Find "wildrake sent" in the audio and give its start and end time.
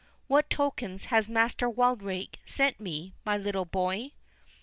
1.69-2.79